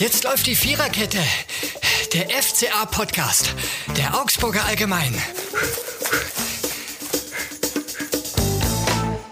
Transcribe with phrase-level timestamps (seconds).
[0.00, 1.18] Jetzt läuft die Viererkette.
[2.14, 3.54] Der FCA-Podcast.
[3.98, 5.12] Der Augsburger Allgemein.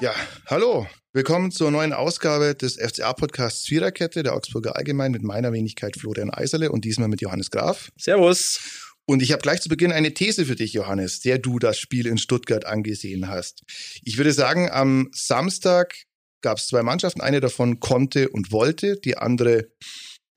[0.03, 0.13] Ja,
[0.45, 0.87] hallo.
[1.15, 6.71] Willkommen zur neuen Ausgabe des FCA-Podcasts Viererkette, der Augsburger Allgemein, mit meiner Wenigkeit Florian Eiserle
[6.71, 7.91] und diesmal mit Johannes Graf.
[7.97, 8.61] Servus.
[9.07, 12.07] Und ich habe gleich zu Beginn eine These für dich, Johannes, der du das Spiel
[12.07, 13.63] in Stuttgart angesehen hast.
[14.05, 15.95] Ich würde sagen, am Samstag
[16.43, 17.23] gab es zwei Mannschaften.
[17.23, 19.71] Eine davon konnte und wollte, die andere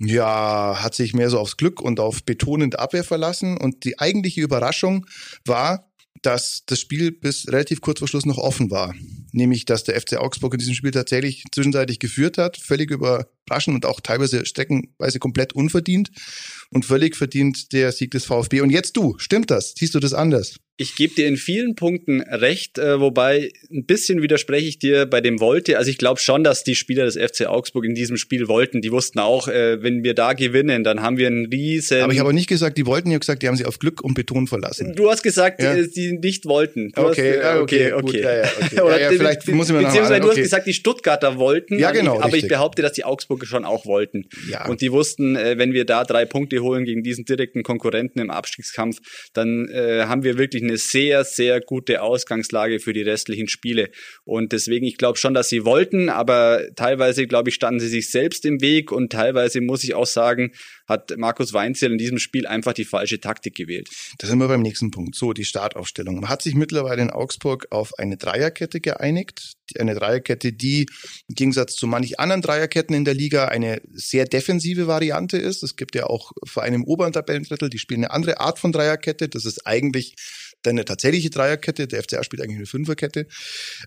[0.04, 3.58] ja, hat sich mehr so aufs Glück und auf betonende Abwehr verlassen.
[3.58, 5.06] Und die eigentliche Überraschung
[5.46, 8.94] war, dass das Spiel bis relativ kurz vor Schluss noch offen war.
[9.32, 12.92] Nämlich, dass der FC Augsburg in diesem Spiel tatsächlich zwischenzeitlich geführt hat, völlig
[13.46, 16.12] überraschend und auch teilweise streckenweise komplett unverdient
[16.70, 18.62] und völlig verdient der Sieg des VfB.
[18.62, 19.74] Und jetzt du, stimmt das?
[19.78, 20.56] Siehst du das anders?
[20.78, 25.22] Ich gebe dir in vielen Punkten recht, äh, wobei ein bisschen widerspreche ich dir bei
[25.22, 25.78] dem wollte.
[25.78, 28.82] Also ich glaube schon, dass die Spieler des FC Augsburg in diesem Spiel wollten.
[28.82, 32.02] Die wussten auch, äh, wenn wir da gewinnen, dann haben wir einen riesen.
[32.02, 33.10] Aber ich habe nicht gesagt, die wollten.
[33.10, 34.96] Ich habe gesagt, die haben sie auf Glück und Beton verlassen.
[34.96, 35.76] Du hast gesagt, ja?
[35.76, 36.92] die nicht wollten.
[36.96, 38.22] Okay, hast, okay, okay, okay.
[38.22, 38.82] Ja, ja, okay.
[38.82, 41.78] Oder ja, ja, vielleicht muss ich mir noch Beziehungsweise du hast gesagt, die Stuttgarter wollten.
[41.78, 42.16] Ja, genau.
[42.16, 42.44] Aber richtig.
[42.44, 44.24] ich behaupte, dass die Augsburger schon auch wollten.
[44.50, 44.68] Ja.
[44.68, 48.30] Und die wussten, äh, wenn wir da drei Punkte holen gegen diesen direkten Konkurrenten im
[48.30, 48.98] Abstiegskampf,
[49.34, 53.90] dann äh, haben wir wirklich eine sehr, sehr sehr gute Ausgangslage für die restlichen Spiele.
[54.24, 58.12] Und deswegen, ich glaube schon, dass sie wollten, aber teilweise, glaube ich, standen sie sich
[58.12, 60.52] selbst im Weg und teilweise muss ich auch sagen,
[60.88, 63.90] hat Markus Weinzel in diesem Spiel einfach die falsche Taktik gewählt.
[64.20, 65.16] Da sind wir beim nächsten Punkt.
[65.16, 66.16] So, die Startaufstellung.
[66.20, 69.54] Man hat sich mittlerweile in Augsburg auf eine Dreierkette geeinigt.
[69.80, 70.88] Eine Dreierkette, die
[71.28, 75.64] im Gegensatz zu manch anderen Dreierketten in der Liga eine sehr defensive Variante ist.
[75.64, 79.30] Es gibt ja auch Vereine im oberen Tabellendrittel, die spielen eine andere Art von Dreierkette.
[79.30, 80.16] Das ist eigentlich
[80.62, 81.88] dann eine tatsächliche Dreierkette.
[81.88, 83.28] Der FCA spielt eigentlich eine Fünferkette.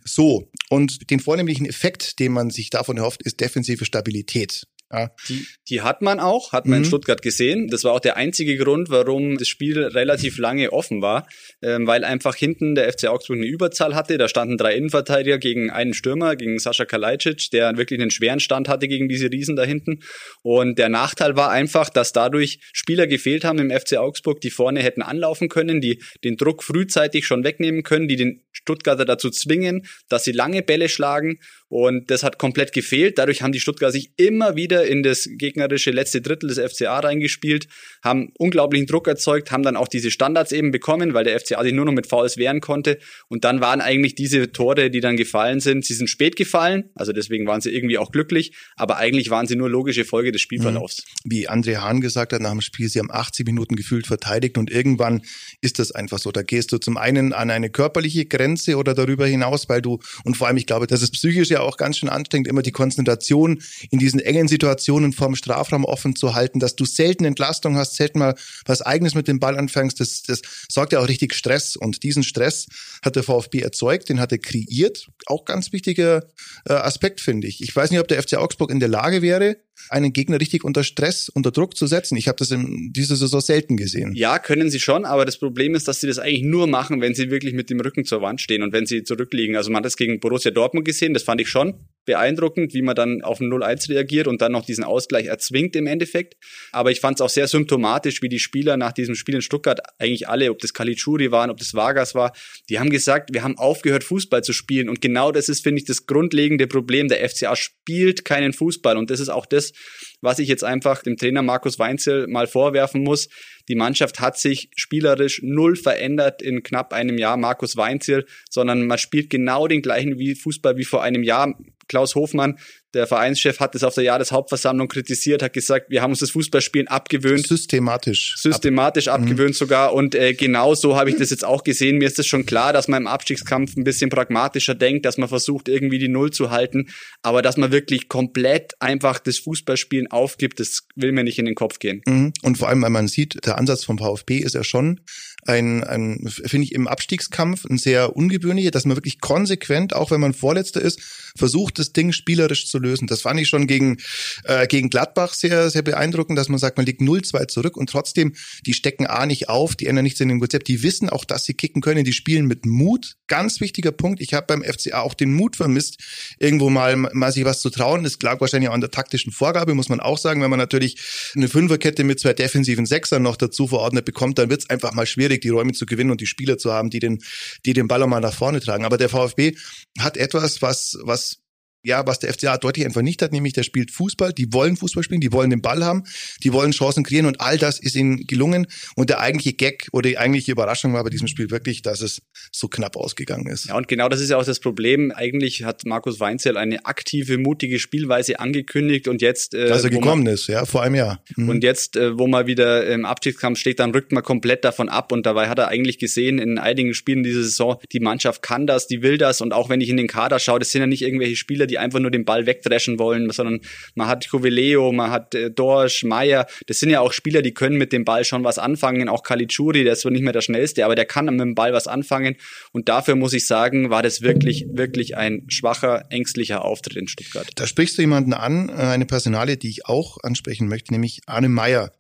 [0.05, 0.51] So.
[0.71, 4.67] Und den vornehmlichen Effekt, den man sich davon erhofft, ist defensive Stabilität.
[4.93, 5.11] Ja.
[5.29, 6.85] Die, die hat man auch, hat man mhm.
[6.85, 7.69] in Stuttgart gesehen.
[7.69, 11.27] Das war auch der einzige Grund, warum das Spiel relativ lange offen war,
[11.63, 14.19] ähm, weil einfach hinten der FC Augsburg eine Überzahl hatte.
[14.19, 18.69] Da standen drei Innenverteidiger gegen einen Stürmer, gegen Sascha Kalajdzic, der wirklich einen schweren Stand
[18.69, 20.01] hatte gegen diese Riesen da hinten.
[20.43, 24.83] Und der Nachteil war einfach, dass dadurch Spieler gefehlt haben im FC Augsburg, die vorne
[24.83, 29.87] hätten anlaufen können, die den Druck frühzeitig schon wegnehmen können, die den Stuttgarter dazu zwingen,
[30.09, 31.41] dass sie lange Bälle schlagen.
[31.69, 33.19] Und das hat komplett gefehlt.
[33.19, 37.69] Dadurch haben die Stuttgarter sich immer wieder in das gegnerische letzte Drittel des FCA reingespielt,
[38.03, 41.73] haben unglaublichen Druck erzeugt, haben dann auch diese Standards eben bekommen, weil der FCA sich
[41.73, 42.99] nur noch mit Fouls wehren konnte.
[43.29, 47.13] Und dann waren eigentlich diese Tore, die dann gefallen sind, sie sind spät gefallen, also
[47.13, 51.05] deswegen waren sie irgendwie auch glücklich, aber eigentlich waren sie nur logische Folge des Spielverlaufs.
[51.25, 51.31] Mhm.
[51.31, 54.71] Wie André Hahn gesagt hat nach dem Spiel, sie haben 80 Minuten gefühlt verteidigt und
[54.71, 55.23] irgendwann
[55.61, 56.33] ist das einfach so.
[56.33, 60.37] Da gehst du zum einen an eine körperliche Grenze oder darüber hinaus, weil du, und
[60.37, 63.63] vor allem, ich glaube, das ist psychisch ja auch ganz schön anstrengend, immer die Konzentration
[63.91, 64.64] in diesen engen Situationen
[65.13, 68.35] vorm Strafraum offen zu halten, dass du selten Entlastung hast, selten mal
[68.67, 71.77] was Eigenes mit dem Ball anfängst, das, das sorgt ja auch richtig Stress.
[71.77, 72.67] Und diesen Stress
[73.03, 75.09] hat der VfB erzeugt, den hat er kreiert.
[75.27, 76.25] Auch ganz wichtiger
[76.69, 77.63] äh, Aspekt, finde ich.
[77.63, 79.57] Ich weiß nicht, ob der FC Augsburg in der Lage wäre,
[79.91, 82.17] einen Gegner richtig unter Stress, unter Druck zu setzen.
[82.17, 84.13] Ich habe das in dieser Saison selten gesehen.
[84.15, 87.15] Ja, können sie schon, aber das Problem ist, dass sie das eigentlich nur machen, wenn
[87.15, 89.57] sie wirklich mit dem Rücken zur Wand stehen und wenn sie zurückliegen.
[89.57, 91.75] Also man hat das gegen Borussia Dortmund gesehen, das fand ich schon
[92.05, 95.87] beeindruckend, wie man dann auf ein 0-1 reagiert und dann noch diesen Ausgleich erzwingt im
[95.87, 96.35] Endeffekt.
[96.73, 99.81] Aber ich fand es auch sehr symptomatisch, wie die Spieler nach diesem Spiel in Stuttgart,
[99.99, 102.33] eigentlich alle, ob das Kalitschuri waren, ob das Vargas war,
[102.69, 104.89] die haben gesagt, wir haben aufgehört, Fußball zu spielen.
[104.89, 107.09] Und genau das ist, finde ich, das grundlegende Problem.
[107.09, 108.97] Der FCA spielt keinen Fußball.
[108.97, 109.73] Und das ist auch das,
[110.21, 113.29] was ich jetzt einfach dem Trainer Markus Weinzel mal vorwerfen muss.
[113.69, 118.99] Die Mannschaft hat sich spielerisch null verändert in knapp einem Jahr Markus Weinzel, sondern man
[118.99, 121.55] spielt genau den gleichen Fußball wie vor einem Jahr.
[121.87, 122.59] Klaus Hofmann
[122.95, 126.89] der Vereinschef hat es auf der Jahreshauptversammlung kritisiert, hat gesagt, wir haben uns das Fußballspielen
[126.89, 127.47] abgewöhnt.
[127.47, 128.35] Systematisch.
[128.39, 129.55] Systematisch Ab abgewöhnt mhm.
[129.55, 129.93] sogar.
[129.93, 131.99] Und äh, genau so habe ich das jetzt auch gesehen.
[131.99, 135.29] Mir ist es schon klar, dass man im Abstiegskampf ein bisschen pragmatischer denkt, dass man
[135.29, 136.89] versucht, irgendwie die Null zu halten.
[137.23, 141.55] Aber dass man wirklich komplett einfach das Fußballspielen aufgibt, das will mir nicht in den
[141.55, 142.03] Kopf gehen.
[142.07, 142.33] Mhm.
[142.43, 145.01] Und vor allem, weil man sieht, der Ansatz vom VfB ist ja schon
[145.47, 150.21] ein, ein finde ich, im Abstiegskampf ein sehr ungewöhnlicher, dass man wirklich konsequent, auch wenn
[150.21, 151.01] man Vorletzter ist,
[151.37, 153.07] versucht, das Ding spielerisch zu lösen.
[153.07, 153.99] Das fand ich schon gegen,
[154.45, 158.35] äh, gegen Gladbach sehr, sehr beeindruckend, dass man sagt, man liegt 0-2 zurück und trotzdem,
[158.67, 161.45] die stecken A nicht auf, die ändern nichts in dem Konzept, die wissen auch, dass
[161.45, 163.17] sie kicken können, die spielen mit Mut.
[163.27, 164.21] Ganz wichtiger Punkt.
[164.21, 165.99] Ich habe beim FCA auch den Mut vermisst,
[166.39, 168.05] irgendwo mal, mal sich was zu trauen.
[168.05, 170.43] Das lag wahrscheinlich auch an der taktischen Vorgabe, muss man auch sagen.
[170.43, 170.97] Wenn man natürlich
[171.35, 175.07] eine Fünferkette mit zwei defensiven Sechsern noch dazu verordnet bekommt, dann wird es einfach mal
[175.07, 177.23] schwierig, die Räume zu gewinnen und die Spieler zu haben, die den,
[177.67, 178.85] die den Ball auch mal nach vorne tragen.
[178.85, 179.57] Aber der VfB
[179.99, 181.44] hat etwas, was, was
[181.85, 185.03] ja, was der FCA deutlich einfach nicht hat, nämlich der spielt Fußball, die wollen Fußball
[185.03, 186.05] spielen, die wollen den Ball haben,
[186.43, 188.67] die wollen Chancen kreieren und all das ist ihnen gelungen.
[188.97, 192.23] Und der eigentliche Gag oder die eigentliche Überraschung war bei diesem Spiel wirklich, dass es
[192.51, 193.67] so knapp ausgegangen ist.
[193.67, 195.13] Ja, und genau das ist ja auch das Problem.
[195.15, 199.55] Eigentlich hat Markus Weinzel eine aktive, mutige Spielweise angekündigt und jetzt...
[199.55, 201.23] Äh, Dass er gekommen man, ist, ja, vor einem Jahr.
[201.37, 201.51] Mhm.
[201.51, 205.13] Und jetzt, äh, wo man wieder im Abstiegskampf steht, dann rückt man komplett davon ab
[205.13, 208.87] und dabei hat er eigentlich gesehen, in einigen Spielen diese Saison, die Mannschaft kann das,
[208.87, 211.03] die will das und auch wenn ich in den Kader schaue, das sind ja nicht
[211.03, 213.61] irgendwelche Spieler, die einfach nur den Ball wegdreschen wollen, sondern
[213.95, 217.77] man hat Covileo, man hat äh, Dorsch, Meier, das sind ja auch Spieler, die können
[217.77, 220.85] mit dem Ball schon was anfangen, auch Caligiuri, der ist zwar nicht mehr der schnellste,
[220.85, 222.37] aber der kann mit dem Ball was anfangen.
[222.73, 227.49] Und dafür muss ich sagen, war das wirklich, wirklich ein schwacher, ängstlicher Auftritt in Stuttgart.
[227.55, 231.49] Da sprichst du jemanden an, äh, eine Personale, die ich auch ansprechen möchte, nämlich Arne
[231.49, 231.93] Meier,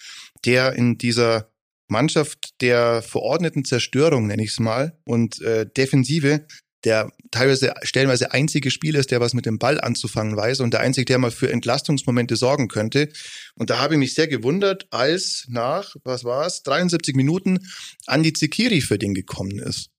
[0.44, 1.50] der in dieser
[1.88, 6.46] Mannschaft der verordneten Zerstörung, nenne ich es mal, und äh, Defensive
[6.84, 10.80] der teilweise stellenweise einzige Spieler ist, der was mit dem Ball anzufangen weiß und der
[10.80, 13.08] einzige, der mal für Entlastungsmomente sorgen könnte.
[13.54, 17.60] Und da habe ich mich sehr gewundert, als nach, was war es, 73 Minuten
[18.06, 19.90] Andi Zikiri für den gekommen ist.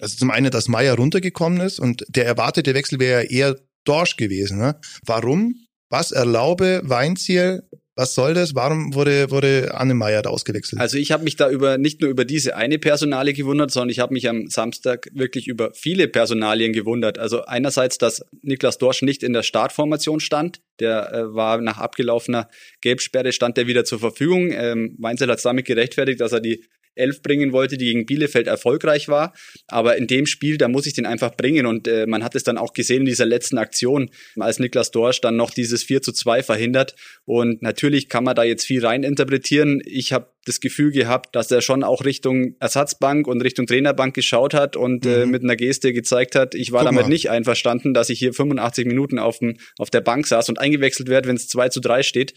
[0.00, 4.58] Also zum einen, dass Meier runtergekommen ist und der erwartete Wechsel wäre eher Dorsch gewesen.
[4.58, 4.78] Ne?
[5.04, 5.66] Warum?
[5.90, 7.62] Was erlaube Weinziel
[7.98, 8.54] was soll das?
[8.54, 10.80] Warum wurde, wurde Anne Meyer da ausgewechselt?
[10.80, 13.98] Also ich habe mich da über nicht nur über diese eine Personalie gewundert, sondern ich
[13.98, 17.18] habe mich am Samstag wirklich über viele Personalien gewundert.
[17.18, 20.60] Also einerseits, dass Niklas Dorsch nicht in der Startformation stand.
[20.78, 22.48] Der äh, war nach abgelaufener
[22.82, 24.52] Gelbsperre, stand der wieder zur Verfügung.
[24.52, 26.64] Ähm, Weinzel hat damit gerechtfertigt, dass er die
[26.98, 29.34] Elf bringen wollte, die gegen Bielefeld erfolgreich war.
[29.66, 31.66] Aber in dem Spiel, da muss ich den einfach bringen.
[31.66, 35.20] Und äh, man hat es dann auch gesehen in dieser letzten Aktion, als Niklas Dorsch
[35.20, 36.94] dann noch dieses 4 zu 2 verhindert.
[37.24, 39.80] Und natürlich kann man da jetzt viel rein interpretieren.
[39.84, 44.54] Ich habe das Gefühl gehabt, dass er schon auch Richtung Ersatzbank und Richtung Trainerbank geschaut
[44.54, 45.22] hat und äh, mhm.
[45.22, 47.08] äh, mit einer Geste gezeigt hat, ich war Guck damit mal.
[47.08, 51.08] nicht einverstanden, dass ich hier 85 Minuten auf, dem, auf der Bank saß und eingewechselt
[51.08, 52.34] werde, wenn es 2 zu 3 steht.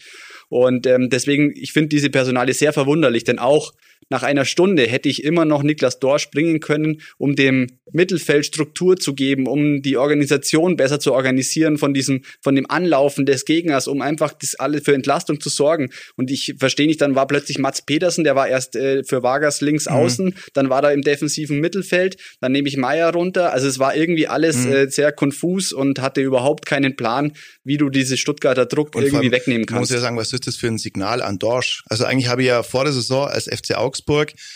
[0.48, 3.72] Und ähm, deswegen, ich finde diese Personale sehr verwunderlich, denn auch
[4.12, 8.96] nach einer Stunde hätte ich immer noch Niklas Dorsch bringen können, um dem Mittelfeld Struktur
[8.96, 13.88] zu geben, um die Organisation besser zu organisieren von diesem, von dem Anlaufen des Gegners,
[13.88, 15.90] um einfach das alle für Entlastung zu sorgen.
[16.16, 19.60] Und ich verstehe nicht, dann war plötzlich Mats Petersen, der war erst äh, für Vargas
[19.62, 19.96] links mhm.
[19.96, 23.52] außen, dann war er im defensiven Mittelfeld, dann nehme ich Meier runter.
[23.52, 24.72] Also es war irgendwie alles mhm.
[24.72, 27.32] äh, sehr konfus und hatte überhaupt keinen Plan,
[27.64, 29.90] wie du diese Stuttgarter Druck und irgendwie wegnehmen kannst.
[29.90, 31.82] Ich muss ja sagen, was ist das für ein Signal an Dorsch?
[31.86, 34.01] Also eigentlich habe ich ja vor der Saison als FC Augsburg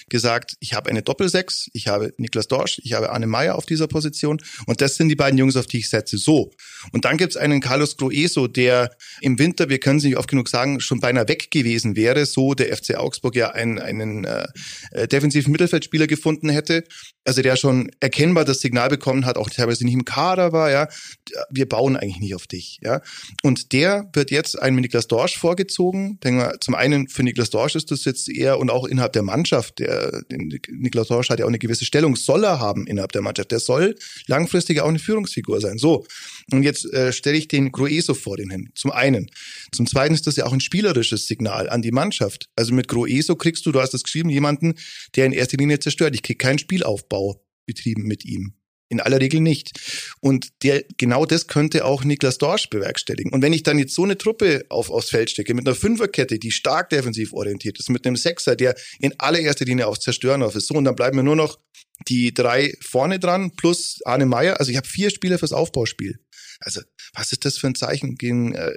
[0.09, 3.89] gesagt, ich habe eine Doppelsechs, ich habe Niklas Dorsch, ich habe Anne Meyer auf dieser
[3.89, 6.19] Position und das sind die beiden Jungs, auf die ich setze.
[6.19, 6.51] So.
[6.93, 8.91] Und dann gibt's einen Carlos Groeso, der
[9.21, 12.55] im Winter, wir können es nicht oft genug sagen, schon beinahe weg gewesen wäre, so
[12.55, 14.47] der FC Augsburg ja einen, einen äh,
[14.93, 16.85] äh, defensiven Mittelfeldspieler gefunden hätte
[17.27, 20.89] also der schon erkennbar das Signal bekommen hat, auch teilweise nicht im Kader war, ja,
[21.51, 23.03] wir bauen eigentlich nicht auf dich, ja.
[23.43, 26.21] Und der wird jetzt einem Niklas Dorsch vorgezogen.
[26.21, 29.23] Denken wir, zum einen für Niklas Dorsch ist das jetzt eher und auch innerhalb der
[29.23, 33.23] Mannschaft, der Niklas Dorsch hat ja auch eine gewisse Stellung, soll er haben innerhalb der
[33.23, 33.51] Mannschaft.
[33.51, 33.97] Der soll
[34.27, 35.79] langfristig auch eine Führungsfigur sein.
[35.79, 36.07] So.
[36.53, 38.71] Und jetzt äh, stelle ich den Groeso vor den hin.
[38.75, 39.31] Zum einen.
[39.73, 42.49] Zum zweiten ist das ja auch ein spielerisches Signal an die Mannschaft.
[42.57, 44.75] Also mit Groeso kriegst du, du hast das geschrieben, jemanden,
[45.15, 46.15] der in erster Linie zerstört.
[46.15, 46.97] Ich krieg keinen Spielaufbau.
[46.97, 48.56] Aufbau betrieben mit ihm.
[48.89, 49.73] In aller Regel nicht.
[50.21, 53.33] Und der, genau das könnte auch Niklas Dorsch bewerkstelligen.
[53.33, 56.39] Und wenn ich dann jetzt so eine Truppe auf, aufs Feld stecke, mit einer Fünferkette,
[56.39, 60.55] die stark defensiv orientiert ist, mit einem Sechser, der in allererster Linie aufs Zerstören auf
[60.55, 61.59] ist, so, und dann bleiben mir nur noch
[62.09, 64.61] die drei vorne dran, plus Arne Meyer.
[64.61, 66.19] Also ich habe vier Spieler fürs Aufbauspiel.
[66.61, 66.81] Also
[67.15, 68.73] was ist das für ein Zeichen, gegen, äh,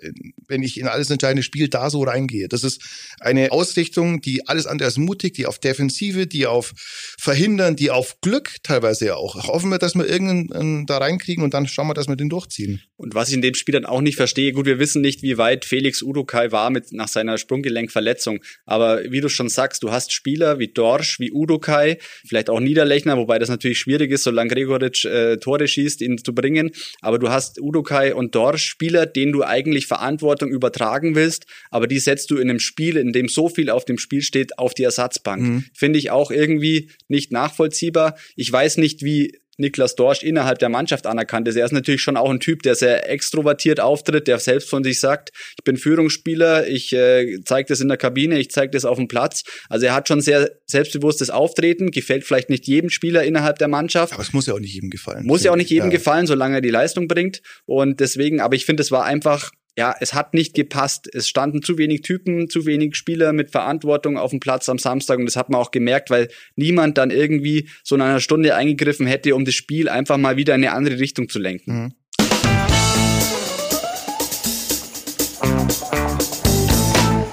[0.47, 2.47] wenn ich in alles entscheidende Spiel da so reingehe?
[2.47, 2.81] Das ist
[3.19, 6.73] eine Ausrichtung, die alles andere als mutig, die auf Defensive, die auf
[7.19, 9.47] Verhindern, die auf Glück teilweise ja auch.
[9.47, 12.81] Hoffen wir, dass wir irgendeinen da reinkriegen und dann schauen wir, dass wir den durchziehen.
[12.97, 15.37] Und was ich in dem Spiel dann auch nicht verstehe, gut, wir wissen nicht, wie
[15.37, 18.39] weit Felix Udokai war mit nach seiner Sprunggelenkverletzung.
[18.65, 23.17] Aber wie du schon sagst, du hast Spieler wie Dorsch, wie Udokai, vielleicht auch Niederlechner,
[23.17, 26.71] wobei das natürlich schwierig ist, solange Gregoritsch äh, Tore schießt, ihn zu bringen.
[27.01, 31.99] Aber du hast Udokai und Dorsch Spieler, denen du eigentlich Verantwortung übertragen willst, aber die
[31.99, 34.83] setzt du in einem Spiel, in dem so viel auf dem Spiel steht, auf die
[34.83, 35.41] Ersatzbank.
[35.41, 35.65] Mhm.
[35.73, 38.17] Finde ich auch irgendwie nicht nachvollziehbar.
[38.35, 41.55] Ich weiß nicht, wie Niklas Dorsch innerhalb der Mannschaft anerkannt ist.
[41.55, 44.99] Er ist natürlich schon auch ein Typ, der sehr extrovertiert auftritt, der selbst von sich
[44.99, 48.97] sagt, ich bin Führungsspieler, ich äh, zeige das in der Kabine, ich zeige das auf
[48.97, 49.43] dem Platz.
[49.69, 54.13] Also er hat schon sehr selbstbewusstes Auftreten, gefällt vielleicht nicht jedem Spieler innerhalb der Mannschaft.
[54.13, 55.25] Aber es muss ja auch nicht jedem gefallen.
[55.25, 55.97] Muss ja auch nicht jedem ja.
[55.97, 57.41] gefallen, solange er die Leistung bringt.
[57.65, 61.09] Und deswegen, aber ich finde, es war einfach ja, es hat nicht gepasst.
[61.13, 65.19] Es standen zu wenig Typen, zu wenig Spieler mit Verantwortung auf dem Platz am Samstag
[65.19, 69.07] und das hat man auch gemerkt, weil niemand dann irgendwie so in einer Stunde eingegriffen
[69.07, 71.83] hätte, um das Spiel einfach mal wieder in eine andere Richtung zu lenken.
[71.83, 71.93] Mhm.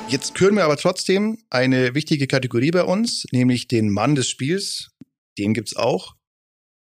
[0.09, 4.91] Jetzt küren wir aber trotzdem eine wichtige Kategorie bei uns, nämlich den Mann des Spiels.
[5.37, 6.15] Den gibt's auch.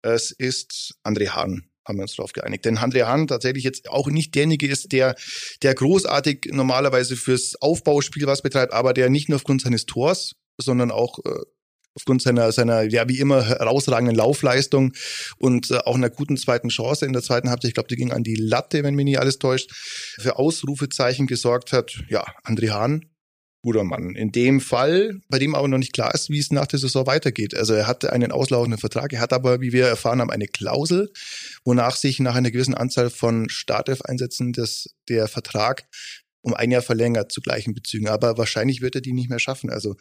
[0.02, 2.66] Es ist André Hahn haben wir uns darauf geeinigt.
[2.66, 5.16] Denn André Hahn tatsächlich jetzt auch nicht derjenige ist, der,
[5.62, 10.92] der großartig normalerweise fürs Aufbauspiel was betreibt, aber der nicht nur aufgrund seines Tors, sondern
[10.92, 11.32] auch äh,
[11.96, 14.94] aufgrund seiner, seiner, ja, wie immer herausragenden Laufleistung
[15.38, 18.12] und äh, auch einer guten zweiten Chance in der zweiten Halbzeit, ich glaube, die ging
[18.12, 19.72] an die Latte, wenn mich nicht alles täuscht,
[20.20, 22.04] für Ausrufezeichen gesorgt hat.
[22.10, 23.13] Ja, André Hahn,
[23.64, 24.16] guter Mann.
[24.16, 27.08] In dem Fall, bei dem aber noch nicht klar ist, wie es nach der Saison
[27.08, 27.56] weitergeht.
[27.56, 31.12] Also er hatte einen auslaufenden Vertrag, er hat aber, wie wir erfahren haben, eine Klausel,
[31.64, 34.54] wonach sich nach einer gewissen Anzahl von Startelf-Einsätzen
[35.10, 35.86] der Vertrag
[36.46, 38.10] um ein Jahr verlängert zu gleichen Bezügen.
[38.10, 39.70] Aber wahrscheinlich wird er die nicht mehr schaffen.
[39.70, 39.96] Also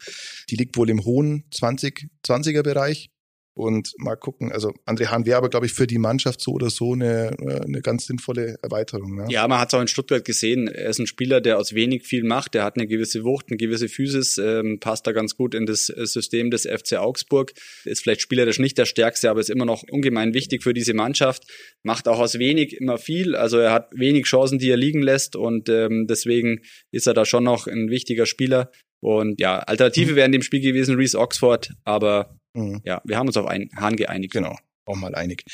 [0.50, 3.10] die liegt wohl im hohen 20, 20er Bereich.
[3.54, 6.70] Und mal gucken, also André Hahn wäre aber, glaube ich, für die Mannschaft so oder
[6.70, 9.14] so eine, eine ganz sinnvolle Erweiterung.
[9.14, 9.26] Ne?
[9.28, 10.68] Ja, man hat es auch in Stuttgart gesehen.
[10.68, 12.54] Er ist ein Spieler, der aus wenig viel macht.
[12.54, 15.90] Der hat eine gewisse Wucht, eine gewisse Physis, ähm, passt da ganz gut in das
[15.90, 17.52] äh, System des FC Augsburg.
[17.84, 21.44] Ist vielleicht spielerisch nicht der Stärkste, aber ist immer noch ungemein wichtig für diese Mannschaft.
[21.82, 23.36] Macht auch aus wenig immer viel.
[23.36, 27.26] Also er hat wenig Chancen, die er liegen lässt und ähm, deswegen ist er da
[27.26, 28.70] schon noch ein wichtiger Spieler.
[29.02, 30.16] Und ja, Alternative mhm.
[30.16, 32.80] wäre in dem Spiel gewesen Reese Oxford, aber Mhm.
[32.84, 34.32] Ja, wir haben uns auf einen Hahn geeinigt.
[34.32, 35.44] Genau, auch mal einig.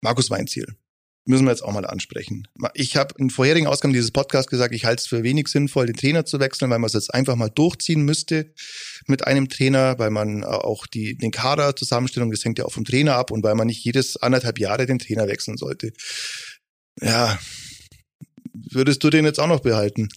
[0.00, 0.76] Markus Weinziel.
[1.28, 2.46] Müssen wir jetzt auch mal ansprechen.
[2.74, 5.96] Ich habe in vorherigen Ausgaben dieses Podcasts gesagt, ich halte es für wenig sinnvoll, den
[5.96, 8.52] Trainer zu wechseln, weil man es jetzt einfach mal durchziehen müsste
[9.08, 12.72] mit einem Trainer, weil man äh, auch die den Kader Zusammenstellung, das hängt ja auch
[12.72, 15.92] vom Trainer ab und weil man nicht jedes anderthalb Jahre den Trainer wechseln sollte.
[17.00, 17.40] Ja,
[18.52, 20.08] würdest du den jetzt auch noch behalten?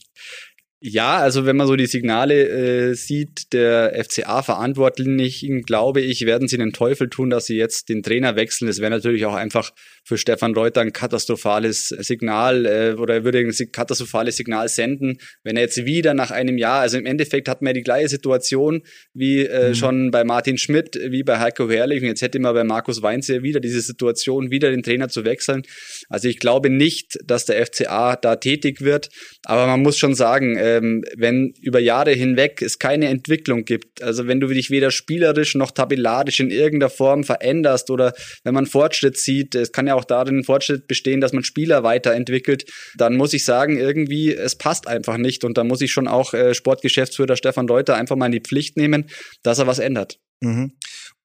[0.82, 6.58] Ja, also wenn man so die Signale äh, sieht, der FCA-Verantwortlichen, glaube ich, werden sie
[6.58, 8.68] den Teufel tun, dass sie jetzt den Trainer wechseln.
[8.68, 9.72] Das wäre natürlich auch einfach
[10.10, 15.56] für Stefan Reuter ein katastrophales Signal äh, oder er würde ein katastrophales Signal senden, wenn
[15.56, 18.82] er jetzt wieder nach einem Jahr, also im Endeffekt hat man ja die gleiche Situation
[19.14, 19.76] wie äh, mhm.
[19.76, 23.44] schon bei Martin Schmidt, wie bei Heiko Herrlich und jetzt hätte man bei Markus Weinze
[23.44, 25.62] wieder diese Situation, wieder den Trainer zu wechseln.
[26.10, 29.10] Also ich glaube nicht, dass der FCA da tätig wird,
[29.44, 34.02] aber man muss schon sagen, äh, ähm, wenn über Jahre hinweg es keine Entwicklung gibt,
[34.02, 38.14] also wenn du dich weder spielerisch noch tabellarisch in irgendeiner Form veränderst oder
[38.44, 42.66] wenn man Fortschritt sieht, es kann ja auch darin Fortschritt bestehen, dass man Spieler weiterentwickelt,
[42.96, 46.34] dann muss ich sagen, irgendwie, es passt einfach nicht und da muss ich schon auch
[46.34, 49.10] äh, Sportgeschäftsführer Stefan Reuter einfach mal in die Pflicht nehmen,
[49.44, 50.20] dass er was ändert.
[50.42, 50.74] Mhm.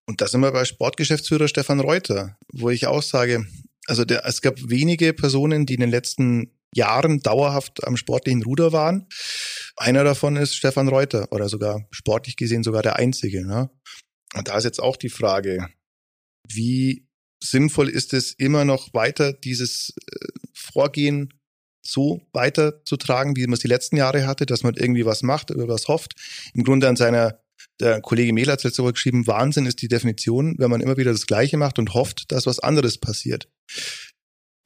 [0.06, 3.46] Und da sind wir bei Sportgeschäftsführer Stefan Reuter, wo ich auch sage,
[3.86, 8.72] also der, es gab wenige Personen, die in den letzten Jahren dauerhaft am sportlichen Ruder
[8.72, 9.06] waren.
[9.76, 13.46] Einer davon ist Stefan Reuter oder sogar sportlich gesehen sogar der einzige.
[13.46, 13.70] Ne?
[14.34, 15.68] Und da ist jetzt auch die Frage,
[16.48, 17.06] wie
[17.44, 21.34] sinnvoll ist es immer noch weiter, dieses äh, Vorgehen
[21.86, 25.68] so weiterzutragen, wie man es die letzten Jahre hatte, dass man irgendwie was macht, über
[25.68, 26.14] was hofft.
[26.54, 27.40] Im Grunde an seiner,
[27.78, 31.12] der Kollege Mehl hat letzte Woche geschrieben, Wahnsinn ist die Definition, wenn man immer wieder
[31.12, 33.48] das Gleiche macht und hofft, dass was anderes passiert.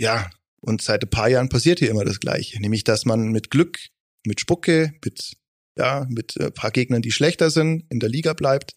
[0.01, 0.31] Ja,
[0.61, 3.81] und seit ein paar Jahren passiert hier immer das Gleiche, nämlich dass man mit Glück,
[4.25, 5.33] mit Spucke, mit
[5.77, 8.75] ja, mit ein paar Gegnern, die schlechter sind, in der Liga bleibt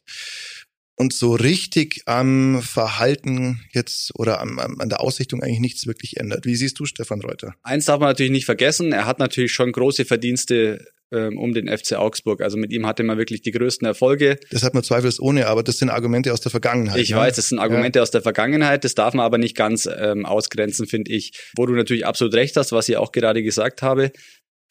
[1.01, 6.17] und so richtig am Verhalten jetzt oder am, am, an der Ausrichtung eigentlich nichts wirklich
[6.17, 6.45] ändert.
[6.45, 7.55] Wie siehst du Stefan Reuter?
[7.63, 11.67] Eins darf man natürlich nicht vergessen, er hat natürlich schon große Verdienste ähm, um den
[11.67, 12.41] FC Augsburg.
[12.41, 14.37] Also mit ihm hatte man wirklich die größten Erfolge.
[14.51, 16.99] Das hat man zweifelsohne, aber das sind Argumente aus der Vergangenheit.
[16.99, 17.17] Ich ne?
[17.17, 18.03] weiß, das sind Argumente ja.
[18.03, 18.83] aus der Vergangenheit.
[18.83, 21.31] Das darf man aber nicht ganz ähm, ausgrenzen, finde ich.
[21.57, 24.11] Wo du natürlich absolut recht hast, was ich auch gerade gesagt habe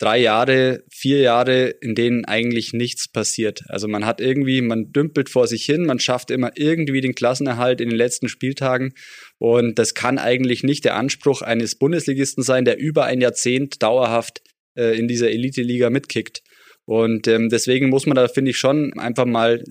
[0.01, 3.63] drei Jahre, vier Jahre, in denen eigentlich nichts passiert.
[3.69, 7.83] Also man hat irgendwie, man dümpelt vor sich hin, man schafft immer irgendwie den Klassenerhalt
[7.83, 8.95] in den letzten Spieltagen.
[9.39, 14.41] Und das kann eigentlich nicht der Anspruch eines Bundesligisten sein, der über ein Jahrzehnt dauerhaft
[14.75, 16.41] äh, in dieser Elite-Liga mitkickt.
[16.87, 19.63] Und ähm, deswegen muss man da, finde ich, schon einfach mal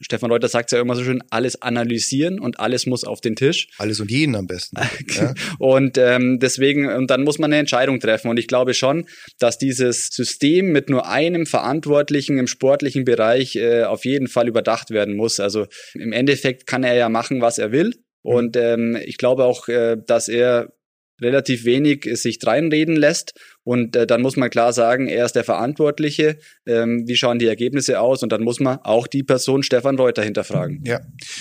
[0.00, 3.68] Stefan Reuter sagt ja immer so schön, alles analysieren und alles muss auf den Tisch.
[3.78, 4.76] Alles und jeden am besten.
[5.14, 5.34] ja.
[5.58, 8.28] Und ähm, deswegen, und dann muss man eine Entscheidung treffen.
[8.28, 9.06] Und ich glaube schon,
[9.38, 14.90] dass dieses System mit nur einem Verantwortlichen im sportlichen Bereich äh, auf jeden Fall überdacht
[14.90, 15.40] werden muss.
[15.40, 17.92] Also im Endeffekt kann er ja machen, was er will.
[18.22, 18.30] Mhm.
[18.30, 20.72] Und ähm, ich glaube auch, äh, dass er
[21.22, 23.34] relativ wenig sich dreinreden lässt.
[23.64, 26.38] Und äh, dann muss man klar sagen, er ist der Verantwortliche.
[26.66, 28.22] Ähm, wie schauen die Ergebnisse aus?
[28.22, 30.82] Und dann muss man auch die Person Stefan Reuter hinterfragen.
[30.84, 31.00] Ja.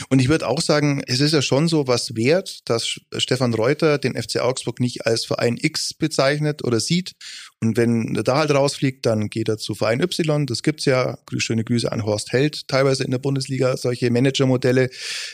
[0.09, 3.97] Und ich würde auch sagen, es ist ja schon so was wert, dass Stefan Reuter
[3.97, 7.13] den FC Augsburg nicht als Verein X bezeichnet oder sieht.
[7.59, 10.45] Und wenn er da halt rausfliegt, dann geht er zu Verein Y.
[10.45, 11.17] Das gibt's ja.
[11.37, 14.89] Schöne Grüße an Horst Held, teilweise in der Bundesliga, solche Managermodelle.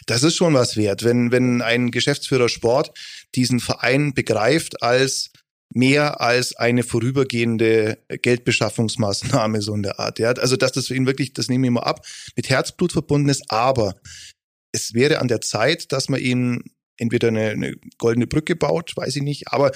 [0.05, 2.91] Das ist schon was wert, wenn, wenn ein Geschäftsführer Sport
[3.35, 5.31] diesen Verein begreift als
[5.73, 10.19] mehr als eine vorübergehende Geldbeschaffungsmaßnahme so in der Art.
[10.19, 12.05] Ja, also dass das für ihn wirklich, das nehme ich mal ab,
[12.35, 13.95] mit Herzblut verbunden ist, aber
[14.71, 16.63] es wäre an der Zeit, dass man ihn
[16.97, 19.49] entweder eine, eine goldene Brücke baut, weiß ich nicht.
[19.49, 19.71] Aber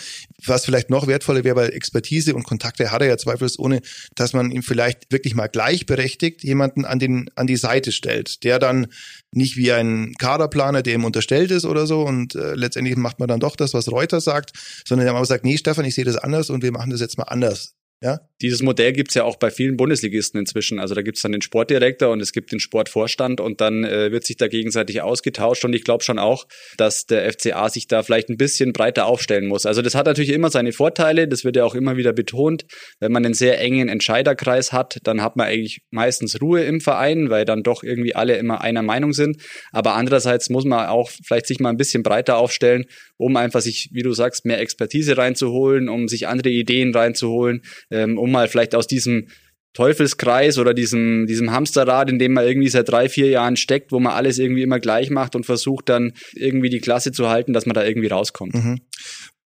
[0.45, 3.81] was vielleicht noch wertvoller wäre, weil Expertise und Kontakte hat er ja zweifelsohne,
[4.15, 8.59] dass man ihm vielleicht wirklich mal gleichberechtigt jemanden an den an die Seite stellt, der
[8.59, 8.87] dann
[9.31, 13.27] nicht wie ein Kaderplaner, der ihm unterstellt ist oder so und äh, letztendlich macht man
[13.27, 14.51] dann doch das, was Reuter sagt,
[14.85, 17.17] sondern der mal sagt, nee, Stefan, ich sehe das anders und wir machen das jetzt
[17.17, 17.75] mal anders.
[18.01, 18.19] Ja?
[18.41, 20.79] Dieses Modell gibt's ja auch bei vielen Bundesligisten inzwischen.
[20.79, 24.25] Also da gibt's dann den Sportdirektor und es gibt den Sportvorstand und dann äh, wird
[24.25, 25.63] sich da gegenseitig ausgetauscht.
[25.63, 26.45] Und ich glaube schon auch,
[26.77, 29.67] dass der FCA sich da vielleicht ein bisschen breiter aufstellen muss.
[29.67, 32.65] Also das hat natürlich immer seine Vorteile, das wird ja auch immer wieder betont.
[32.99, 37.29] Wenn man einen sehr engen Entscheiderkreis hat, dann hat man eigentlich meistens Ruhe im Verein,
[37.29, 39.37] weil dann doch irgendwie alle immer einer Meinung sind.
[39.71, 42.85] Aber andererseits muss man auch vielleicht sich mal ein bisschen breiter aufstellen,
[43.17, 47.61] um einfach sich, wie du sagst, mehr Expertise reinzuholen, um sich andere Ideen reinzuholen
[47.91, 49.27] ähm, um mal vielleicht aus diesem
[49.73, 53.99] Teufelskreis oder diesem, diesem Hamsterrad, in dem man irgendwie seit drei, vier Jahren steckt, wo
[53.99, 57.65] man alles irgendwie immer gleich macht und versucht dann irgendwie die Klasse zu halten, dass
[57.65, 58.53] man da irgendwie rauskommt.
[58.53, 58.81] Mhm.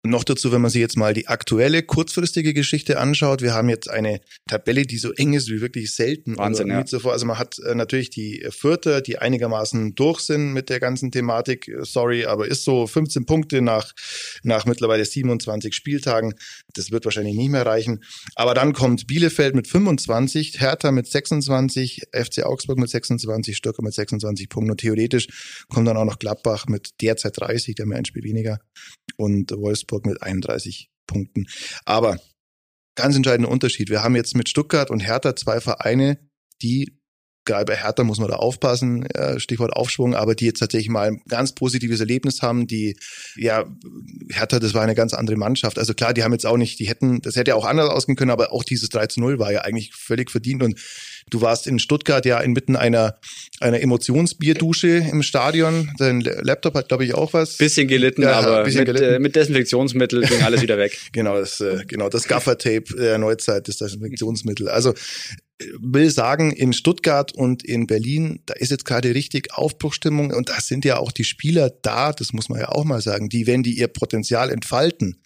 [0.04, 3.90] Noch dazu, wenn man sich jetzt mal die aktuelle kurzfristige Geschichte anschaut, wir haben jetzt
[3.90, 6.36] eine Tabelle, die so eng ist wie wirklich selten.
[6.38, 6.84] Wahnsinn, ja.
[6.84, 7.12] Zuvor.
[7.12, 11.70] Also man hat äh, natürlich die Vierte, die einigermaßen durch sind mit der ganzen Thematik.
[11.80, 13.92] Sorry, aber ist so 15 Punkte nach,
[14.42, 16.34] nach mittlerweile 27 Spieltagen.
[16.74, 18.04] Das wird wahrscheinlich nicht mehr reichen.
[18.36, 23.94] Aber dann kommt Bielefeld mit 25, Hertha mit 26, FC Augsburg mit 26, Stöcker mit
[23.94, 24.70] 26 Punkten.
[24.70, 28.60] Und theoretisch kommt dann auch noch Gladbach mit derzeit 30, der ja ein Spiel weniger.
[29.16, 31.46] Und Wolfsburg Wolfsburg mit 31 Punkten.
[31.84, 32.18] Aber
[32.94, 33.90] ganz entscheidender Unterschied.
[33.90, 36.18] Wir haben jetzt mit Stuttgart und Hertha zwei Vereine,
[36.62, 36.98] die
[37.46, 39.06] gerade bei Hertha muss man da aufpassen,
[39.38, 42.96] Stichwort Aufschwung, aber die jetzt tatsächlich mal ein ganz positives Erlebnis haben, die,
[43.36, 43.64] ja,
[44.30, 45.78] Hertha, das war eine ganz andere Mannschaft.
[45.78, 48.30] Also klar, die haben jetzt auch nicht, die hätten, das hätte auch anders ausgehen können,
[48.30, 50.78] aber auch dieses 3 zu 0 war ja eigentlich völlig verdient und
[51.30, 53.18] du warst in Stuttgart ja inmitten einer,
[53.60, 55.90] einer Emotionsbierdusche im Stadion.
[55.98, 57.56] Dein Laptop hat, glaube ich, auch was.
[57.56, 59.14] Bisschen gelitten, ja, aber bisschen mit, gelitten.
[59.14, 60.98] Äh, mit Desinfektionsmittel ging alles wieder weg.
[61.12, 64.68] genau, das, äh, genau, das Gaffertape der Neuzeit, das Desinfektionsmittel.
[64.68, 64.94] Also
[65.80, 70.60] will sagen, in Stuttgart und in Berlin, da ist jetzt gerade richtig Aufbruchstimmung und da
[70.60, 73.62] sind ja auch die Spieler da, das muss man ja auch mal sagen, die, wenn
[73.62, 75.22] die ihr Potenzial entfalten,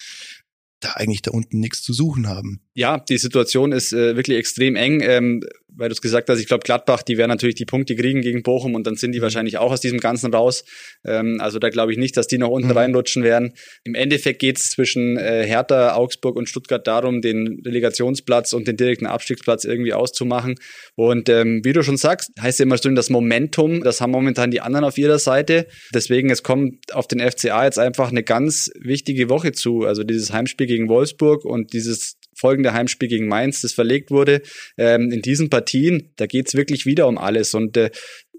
[0.79, 2.61] da eigentlich da unten nichts zu suchen haben.
[2.73, 5.01] Ja, die Situation ist äh, wirklich extrem eng.
[5.01, 5.41] Ähm,
[5.75, 8.43] weil du es gesagt hast, ich glaube, Gladbach, die werden natürlich die Punkte kriegen gegen
[8.43, 9.23] Bochum und dann sind die mhm.
[9.23, 10.63] wahrscheinlich auch aus diesem Ganzen raus.
[11.05, 12.77] Ähm, also da glaube ich nicht, dass die noch unten mhm.
[12.77, 13.53] reinrutschen werden.
[13.83, 18.77] Im Endeffekt geht es zwischen äh, Hertha, Augsburg und Stuttgart darum, den Relegationsplatz und den
[18.77, 20.55] direkten Abstiegsplatz irgendwie auszumachen.
[20.95, 24.51] Und ähm, wie du schon sagst, heißt ja immer so das Momentum, das haben momentan
[24.51, 25.67] die anderen auf ihrer Seite.
[25.93, 29.83] Deswegen, es kommt auf den FCA jetzt einfach eine ganz wichtige Woche zu.
[29.83, 34.41] Also dieses Heimspiel gegen Wolfsburg und dieses folgende Heimspiel gegen Mainz, das verlegt wurde.
[34.77, 37.53] Ähm, in diesen Partien, da geht's wirklich wieder um alles.
[37.53, 37.91] Und äh,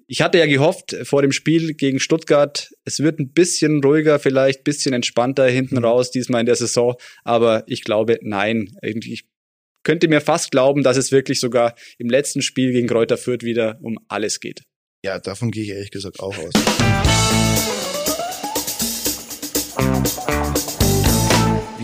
[0.07, 4.61] ich hatte ja gehofft vor dem Spiel gegen Stuttgart, es wird ein bisschen ruhiger, vielleicht
[4.61, 5.85] ein bisschen entspannter hinten mhm.
[5.85, 6.97] raus diesmal in der Saison.
[7.25, 8.77] Aber ich glaube, nein.
[8.83, 9.25] Ich
[9.85, 13.79] könnte mir fast glauben, dass es wirklich sogar im letzten Spiel gegen Kräuter Fürth wieder
[13.81, 14.63] um alles geht.
[15.05, 16.53] Ja, davon gehe ich ehrlich gesagt auch aus.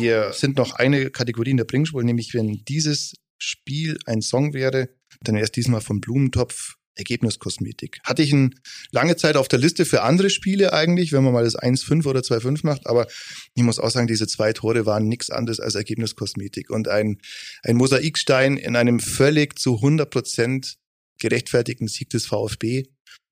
[0.00, 4.90] Wir sind noch eine Kategorie in der Bringschule, nämlich wenn dieses Spiel ein Song wäre,
[5.22, 7.98] dann wäre es diesmal vom Blumentopf Ergebniskosmetik.
[8.04, 8.54] Hatte ich ein,
[8.90, 12.20] lange Zeit auf der Liste für andere Spiele eigentlich, wenn man mal das 1-5 oder
[12.20, 13.06] 2-5 macht, aber
[13.54, 17.18] ich muss auch sagen, diese zwei Tore waren nichts anderes als Ergebniskosmetik und ein,
[17.62, 20.76] ein Mosaikstein in einem völlig zu 100 Prozent
[21.18, 22.84] gerechtfertigten Sieg des VfB,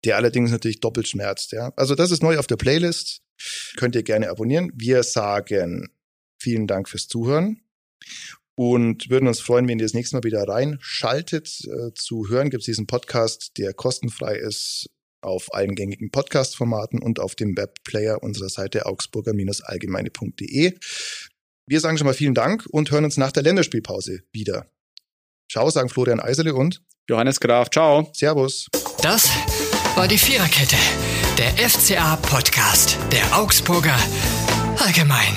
[0.05, 1.53] der allerdings natürlich doppelt schmerzt.
[1.53, 1.73] Ja.
[1.77, 3.21] Also das ist neu auf der Playlist,
[3.77, 4.73] könnt ihr gerne abonnieren.
[4.75, 5.89] Wir sagen
[6.47, 7.61] Vielen Dank fürs Zuhören
[8.55, 11.49] und würden uns freuen, wenn ihr das nächste Mal wieder reinschaltet.
[11.65, 14.89] Äh, zu hören gibt es diesen Podcast, der kostenfrei ist
[15.23, 20.79] auf allen gängigen Podcast-Formaten und auf dem Webplayer unserer Seite augsburger-allgemeine.de.
[21.67, 24.71] Wir sagen schon mal vielen Dank und hören uns nach der Länderspielpause wieder.
[25.51, 26.81] Ciao, sagen Florian Eiserle und
[27.11, 27.71] Johannes Graf.
[27.71, 28.09] Ciao.
[28.13, 28.69] Servus.
[29.03, 29.29] Das
[29.97, 30.77] war die Viererkette,
[31.39, 33.99] der FCA-Podcast der Augsburger
[34.79, 35.35] Allgemein.